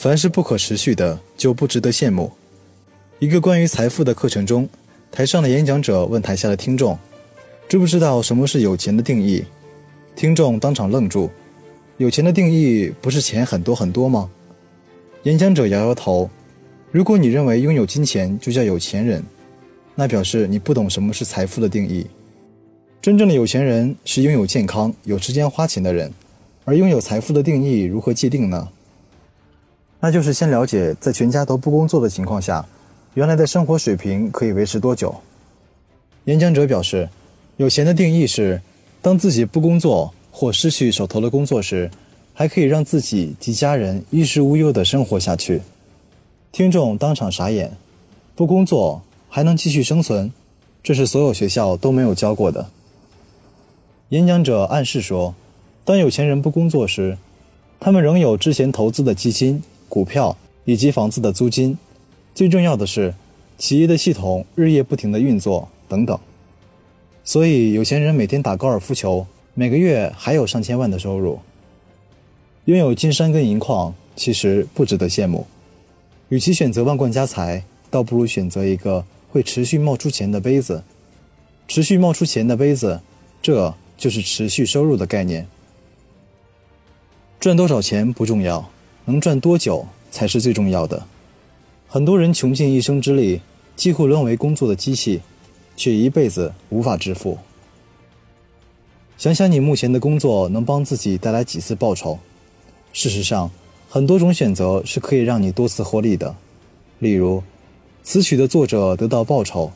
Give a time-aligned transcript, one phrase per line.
[0.00, 2.32] 凡是不可持续的，就不值得羡慕。
[3.18, 4.66] 一个关于财富的课程中，
[5.12, 6.98] 台上的演讲者问台下的听众
[7.68, 9.44] ：“知不知道什么是有钱的定义？”
[10.16, 11.28] 听众当场愣住。
[11.98, 14.30] 有钱的定义不是钱很多很多吗？
[15.24, 16.30] 演讲者摇摇头。
[16.90, 19.22] 如果你认为拥有金钱就叫有钱人，
[19.94, 22.06] 那表示你不懂什么是财富的定义。
[23.02, 26.10] 真正的有钱人是拥有健康、有时间花钱的人。
[26.64, 28.66] 而拥有财富的定义如何界定呢？
[30.00, 32.64] 那就是先了解，在全家都不工作的情况下，
[33.14, 35.14] 原来的生活水平可以维持多久。
[36.24, 37.08] 演讲者表示，
[37.58, 38.60] 有钱的定义是，
[39.02, 41.90] 当自己不工作或失去手头的工作时，
[42.32, 45.60] 还可以让自己及家人衣食无忧地生活下去。
[46.50, 47.70] 听众当场傻眼，
[48.34, 50.32] 不工作还能继续生存，
[50.82, 52.66] 这是所有学校都没有教过的。
[54.08, 55.34] 演讲者暗示说。
[55.82, 57.18] 当有钱人不工作时，
[57.80, 59.60] 他们仍有之前投资的基金、
[59.90, 61.76] 股票以及房子的租金。
[62.34, 63.12] 最重要的是，
[63.58, 66.18] 企业的系统日夜不停的运作等等。
[67.22, 71.38] 所以，有钱人每天打高尔夫球，每个月还有上千万的收入。
[72.64, 75.46] 拥有金山跟银矿，其实不值得羡慕。
[76.30, 80.82] 与其选择万贯家财，倒不如选择一个会持续冒出钱的杯子。
[81.68, 83.00] 持续冒出钱的杯子，
[83.42, 85.46] 这就是持续收入的概念。
[87.38, 88.70] 赚多少钱不重要，
[89.04, 91.06] 能赚多久才是最重要的。
[91.88, 93.40] 很多人穷尽一生之力，
[93.76, 95.20] 几乎沦为工作的机器，
[95.76, 97.38] 却一辈子无法致富。
[99.18, 102.18] 想想你目前的工作能帮自己带来几次报酬？
[102.92, 103.50] 事实上，
[103.88, 106.34] 很多种选择是可以让你多次获利的。
[107.00, 107.42] 例如，
[108.02, 109.72] 词曲的作者得到报酬，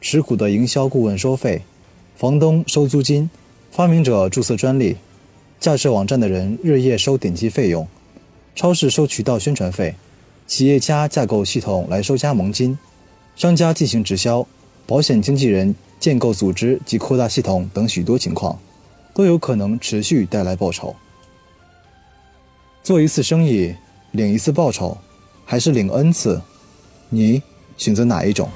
[0.00, 1.62] 持股的营销顾问收费，
[2.16, 3.30] 房东收租金，
[3.70, 4.96] 发明者注册专利。
[5.58, 7.86] 架设网站的人日夜收点击费用，
[8.54, 9.94] 超市收渠道宣传费，
[10.46, 12.78] 企业家架构系统来收加盟金，
[13.34, 14.46] 商家进行直销，
[14.86, 18.58] 保险经纪人建构组织及扩大系统等许多情况，
[19.14, 20.94] 都有可能持续带来报酬。
[22.82, 23.74] 做一次生意
[24.10, 24.98] 领一次报酬，
[25.44, 26.42] 还是领 N 次，
[27.08, 27.42] 你
[27.76, 28.48] 选择哪一种？